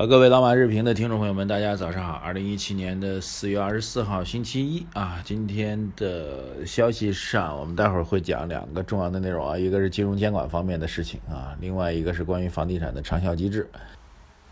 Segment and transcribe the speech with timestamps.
[0.00, 2.14] 呃，各位老马日评的听众朋友们，大家早上好。
[2.24, 13.68] 二零一七年的四月二十四号，星期一啊，今天的消息上，我们待会儿会讲两个重要的内容啊，一个是金融监管方面的事情啊，另外一个是关于房地产的长效机制，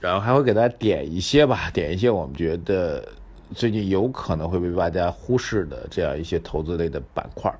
[0.00, 3.06] 然后还会给大家点一些吧，点一些我们觉得
[3.54, 7.54] 最近有可能会被大家忽视的这样一些投资类的板块。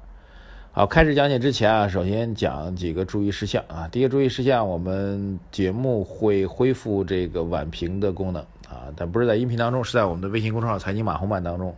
[0.77, 3.89] 好，开始讲解之前啊，首先讲几个注意事项啊。
[3.91, 11.75] 第一个注意事项，我们节目会恢复这个晚评的功能啊，但不是在音频当中，是在我们的微信公众号“财经马红版”当中。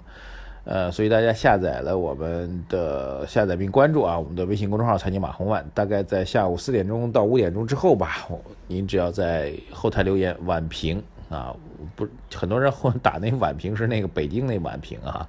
[0.65, 8.27] 呃，所以大家下载了我们的下载并关注啊，我们的微信公众号“财经马红版”，大概在下午四点钟到五点钟之后吧，
[8.67, 11.55] 您只要在后台留言“晚评”啊，
[11.95, 15.25] 不，很多人后打那“晚评”是那个北京那“晚评”啊，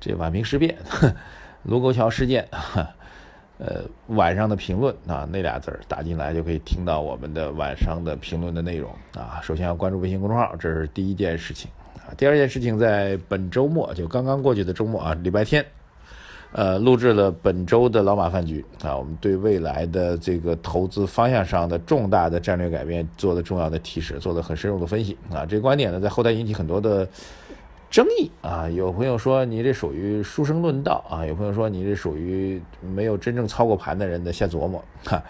[0.00, 0.74] 这“晚评事变”。
[1.66, 2.46] 卢沟桥事件，
[3.58, 9.40] 呃，晚上的评论啊，那俩字儿打进来就可以听到我们的晚上的评论的内容啊。
[9.42, 12.14] 首先要关注微信公众号，这是第一件事情啊。
[12.16, 15.64] 第二件事情，在本周末就刚刚过去的周末啊，礼拜天，
[16.52, 25.44] 呃，录制了本周的老马饭局啊，我们对未来的这个投资方向上的重大的战略改变做了重要的提示，做了很深入的分析啊。
[25.44, 27.08] 这个观点呢，在后台引起很多的。
[27.96, 35.22] 争议啊，有朋友说你这属于书生论道啊，有朋友说你这属于没有真正操过盘的人的瞎琢磨哈。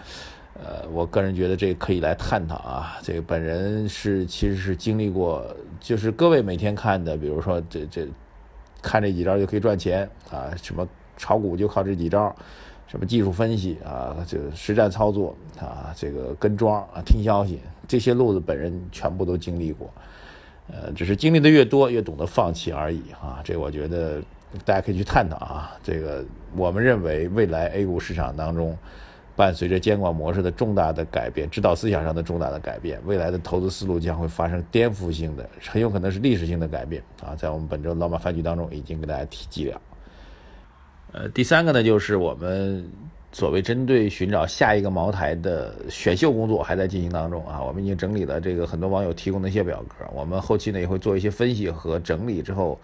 [0.55, 2.97] 呃，我个人觉得这可以来探讨啊。
[3.01, 5.47] 这个本人是其实是经历过，
[5.79, 8.05] 就是各位每天看的，比如说这这
[8.81, 12.35] 看这几招就可以赚钱啊，什么炒股就靠这几招，
[12.85, 19.89] 什么技术分析啊，这实战操作啊，这个跟庄啊，听消息这些路子，本人全部都经历过。
[20.69, 23.39] 呃，只是经历的越多，越懂得放弃而已啊！
[23.43, 24.21] 这我觉得
[24.65, 25.71] 大家可以去探讨啊。
[25.81, 26.25] 这个
[26.55, 28.77] 我们认为，未来 A 股市场当中，
[29.35, 37.33] 伴随着监管模式的重大的改变，指导思想上的重大的改变，未来的投资思路将会发生颠覆性的，很有可能是历史性的改变啊！
[37.35, 39.81] 在我们本周老马饭局当中，已经给大家提及了。
[41.13, 42.89] 呃，第三个呢，就是我们。
[43.33, 52.79] 所谓针对寻找下一个茅台的选秀工作还在进行当中啊，我们已经整理了这个很多网友提供的一些表格，我们后期呢也会做一些分析和整理之后，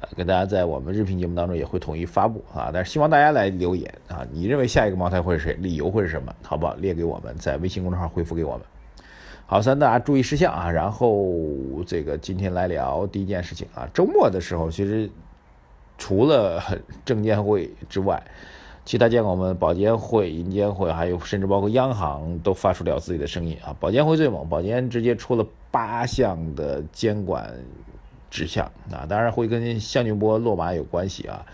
[0.00, 2.70] 呃，跟大家在我们日评节目当中也会统一发布啊。
[2.72, 5.52] 但是希望大家来留言啊，你认为下一个茅台会是谁？
[5.54, 6.34] 理由会是什么？
[6.42, 6.74] 好不好？
[6.76, 8.62] 列给我们，在微信公众号回复给我们。
[9.44, 11.26] 好，三大注意事项啊，然后
[11.84, 15.10] 这个今天来聊第一件事情啊，周末的时候其实
[15.98, 16.62] 除了
[17.04, 18.22] 证监会之外。
[18.84, 23.76] 其他监管，我们保监会、银监会，还有甚至包括央行都发出了自己的声音啊。
[23.78, 27.52] 保监会最猛，保监直接出了八项的监管
[28.30, 31.44] 指向啊，当然会跟项俊波落马有关系啊。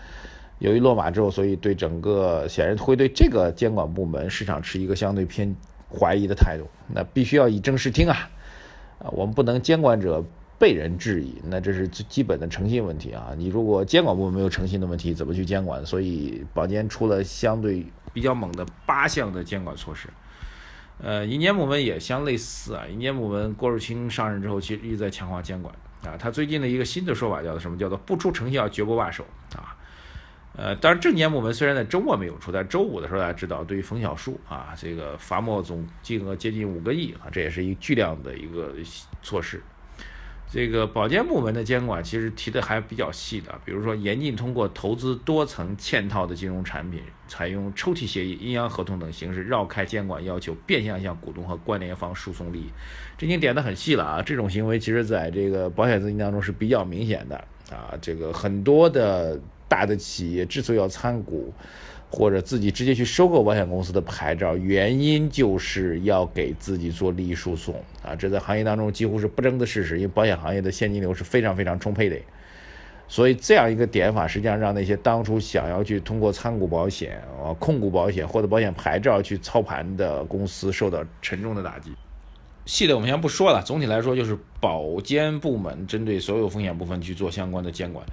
[0.59, 5.55] 由于落马之后，所以对整个显然会对这个监管部门市场持一个相对偏
[5.91, 6.65] 怀疑的态度。
[6.87, 8.29] 那必须要以正视听啊，
[8.99, 10.23] 啊，我们不能监管者。
[10.59, 13.33] 被人质疑，那这是最基本的诚信问题啊！
[13.37, 15.85] 你如果监管部门没有诚信的问题，怎么去监管？
[15.85, 20.09] 所以保监出了相对比较猛的八项的监管措施。
[20.99, 22.87] 呃，银监部门也相类似啊。
[22.87, 25.71] 银监部门郭树清上任之后，其实一直在强化监管
[26.03, 26.17] 啊。
[26.17, 27.77] 他最近的一个新的说法叫做什么？
[27.77, 29.23] 叫做不出成效绝不罢手
[29.55, 29.77] 啊。
[30.55, 38.73] 呃，当然证监部门虽然在周末没有出，但周五的时候大家知道，对于冯小树啊，这个罚没总金额接近五个亿啊，这也是一个巨量的一个
[39.21, 39.61] 措施。
[40.49, 52.69] 这个保监部门的监管其实提的还比较细的，比如说严禁通过投资多层嵌套的金融产品，采用抽屉协议、阴阳合同等形式绕开监管要求，变相向股东和关联方输送利益。
[53.17, 54.21] 这已经点得很细了啊！
[54.21, 57.35] 这种行为其实在这个保险资金当中是比较明显的
[57.69, 57.93] 啊。
[58.01, 59.37] 这个很多的
[59.67, 61.53] 大的企业之所以要参股。
[62.09, 68.15] 或者自己直接去收购保险公司的牌照，原因就是要给自己做利益输送啊！
[68.15, 72.17] 这在行业当中几乎是不争的事实，因为保险行业的现金流是非常非常充沛的，
[73.09, 81.91] 所以这样一个点法，实际上让那些当初想要去通过参股保险啊、控股保险或者保险牌照去操盘的公司受到沉重的打击。
[82.65, 88.05] 细的我们先不说了，总体来说就是保监部门针对所有风险部分去做相关的监管。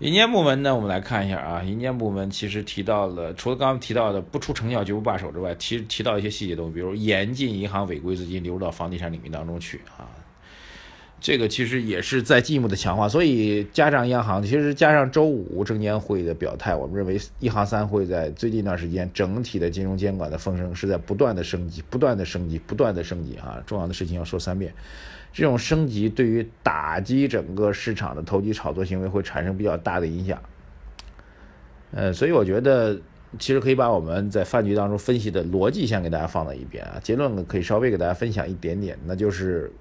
[0.00, 1.62] 银监部门呢，我们来看一下啊。
[1.62, 10.10] 银监部门其实提到了，除了刚刚提到的不出成效绝不罢手之外，提提到一些细节东西，比如严禁银行违规资金流入到房地产领域当中去啊。
[11.20, 13.08] 这个其实也是在进一步的强化。
[13.08, 23.62] 所以加上央行，其实加上周五证监会的表态，我们认为一行三会在最近一段时间整体的金融监管的风声是在不断的升级、不断的升级、不断的升级啊！
[23.66, 24.72] 重要的事情要说三遍。
[25.32, 30.40] 这种升级对于打击整个市场的投机炒作行为会产生比较大的影响。
[31.90, 32.96] 呃，所以我觉得
[33.38, 39.72] 其实可以把我们在饭局当中分析的逻辑先给大家放在一边啊，结论可以稍微给大家分享一点点，那就是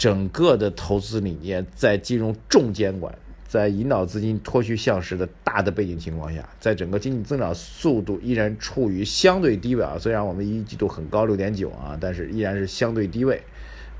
[0.00, 3.14] 整个的投资理念在金融重监管、
[3.46, 13.42] 在引导资金脱虚向实的大的背景情况下，在整个经济增长速度依然处于相对低位啊，虽然我们一季度很高六点九啊，但是依然是相对低位。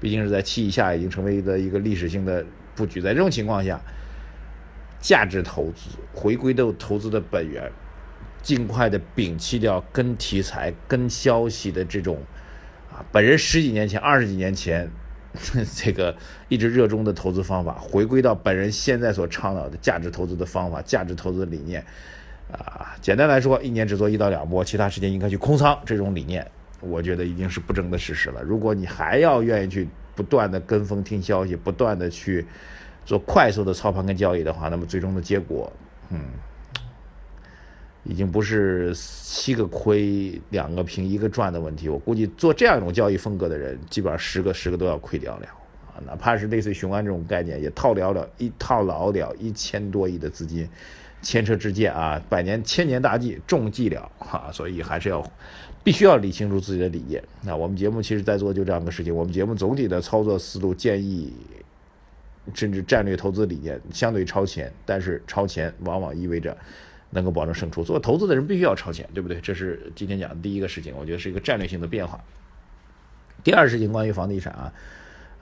[0.01, 2.43] 毕竟是在七以下，已经成为了一个历史性的
[2.75, 3.03] 布局。
[3.03, 3.79] 在这种情况下，
[5.03, 7.71] 价值投资回归到投资的本源，
[8.41, 12.17] 尽快的摒弃掉跟题材、跟消息的这种
[12.91, 14.91] 啊，本人十几年前、二十几年前
[15.77, 16.17] 这个
[16.49, 21.85] 一直热衷的投资方法，回归到本人现在所倡导的价值投资的方法、价值投资的理念
[22.53, 22.95] 啊。
[23.01, 25.79] 简单来说，一年只做一到两波，其他时间应该去空仓。
[25.85, 26.47] 这种理念。
[26.83, 28.43] 我觉得已经是不争的事实了。
[28.43, 32.47] 如果你还要愿意去不断的跟风听消息，不断的去
[33.05, 35.71] 做快速的操盘跟交易的话，那么最终的结果，
[36.09, 36.19] 嗯，
[38.05, 41.89] 已经不是七个亏两个平一个赚的问题。
[41.89, 45.47] 我估计做这样一种交易风格的人，基本上十个十个都要亏掉了
[45.89, 46.01] 啊！
[46.07, 50.69] 哪怕是类似雄安这种概念，也套牢了一套牢了一千多亿的资金。
[51.23, 55.23] 前车之鉴啊，百年千年大计中计了哈，所以还是要
[55.85, 57.23] 必须要理清楚自己的理念。
[57.43, 59.15] 那我们节目其实在做就这样的事情。
[59.15, 61.31] 我们节目总体的操作思路建议，
[62.55, 66.57] 甚至战略投资理念相对超前，但是超前往往意味着
[67.11, 67.85] 能够保证胜出。
[67.85, 69.41] 做投资的人必须要超前，对不对？
[69.41, 72.21] 这是今天讲的第一个事情，我觉得是一个战略性的变化。
[73.45, 74.73] 第二事情关于房地产啊。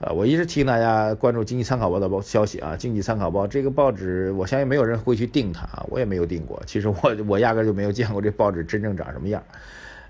[0.01, 6.63] 呃，我一直提醒大家关注《经济参考报》的报消息啊，《经济参考报》这个报纸，我相信没有人会去订它啊，我也没有订过。
[6.65, 6.95] 其实我
[7.27, 9.43] 我压根就没有见过这报纸真正长什么样。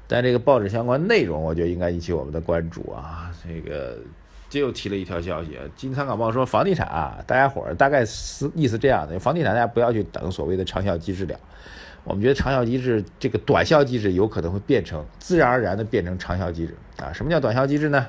[0.08, 3.32] 但这个报纸相关内容，我觉得应该引起我们的关注啊。
[3.44, 3.98] 这个
[4.50, 11.40] 这又提了一条消息，《经济参考报》说房地产啊，大家伙儿大概思意思这样的，房地产大家不要去等所谓的长效机制了。
[12.04, 17.14] 我们觉得长效机制这个短效机制有可能会变成自然而然的变成长效机制啊。
[17.14, 18.08] 什么叫短效机制呢？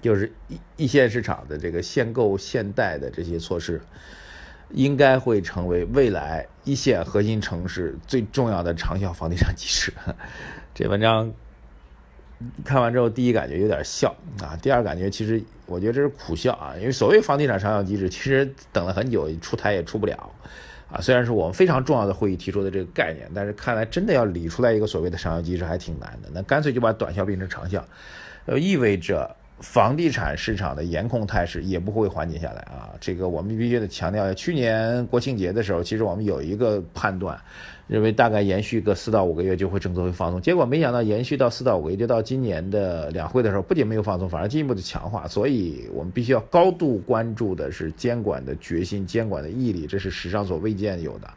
[0.00, 3.80] 就是一一线市场的这个限购限贷的这些措施，
[4.70, 9.92] 应该会成为未来一线核心城市最重要的长效房地产机制。
[10.74, 11.32] 这文章
[12.64, 20.30] 看完之后，第一感觉有点笑啊，第二感觉其实我觉得这是苦笑啊，因为所谓房地产长效机制，其实等了很久，出台也出不了
[20.90, 21.00] 啊。
[21.00, 26.28] 虽然是我们非常重要的会议提出的这个概念，但是看来真的要理出来一个所谓的长效机制还挺难的。
[26.32, 27.84] 那干脆就把短效变成长效，
[28.46, 29.34] 呃，意味着。
[29.60, 32.92] 房地产市场的严控态势也不会缓解下来啊！
[33.00, 34.34] 这个我们必须得强调。
[34.34, 37.40] 去年国庆节的时候，其实我们有一个判断，
[37.86, 40.40] 认为大概延续个四到五个月就会政策会放松。
[40.40, 45.28] 结果没想到延续到四到五个月，就到今年的两会的时候，不仅没有放松，反而进一步的强化。
[45.28, 51.30] 所以我们必须要高度关注的是监管的决心、监管的毅力，这是史上所未见有的。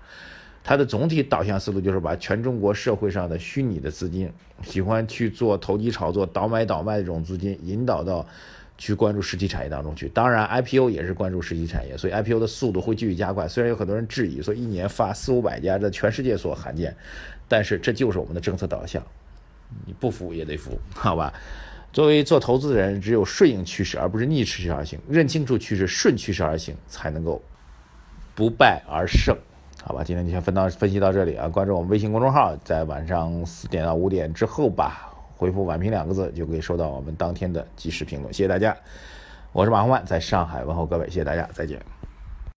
[0.64, 4.30] 它的总体导向思路就是把全中国社会上的虚拟的资金，
[4.64, 8.26] 喜欢去做投机炒作、倒买倒卖的这种资金，引导到
[8.80, 10.10] 去关注实体产业当中去。
[10.10, 13.48] 当然，IPO 也是关注实体产业，所以 IPO 的速度会继续加快。
[13.48, 16.96] 虽然有很多人质疑，说一年发四五百家，在全世界所罕见，
[17.48, 19.04] 但是这就是我们的政策导向。
[19.86, 21.32] 你不服也得服，好吧？
[21.92, 27.42] 作为做投资的人，只有顺应趋势，而不是逆趋势而行，认清楚趋势，顺趋势而行，才能够
[28.34, 29.38] 不败而胜。
[29.84, 31.48] 好吧，今天就先分到分析到这里啊！
[31.48, 35.09] 关注我们微信公众号，在晚上四点到五点之后吧，
[35.40, 38.34] 回复“晚评”两个字，就可以收到我们当天的即时评论。
[38.34, 38.76] 谢谢大家，
[39.54, 41.80] 我是马红万，在上海问候各位，谢谢大家，再见。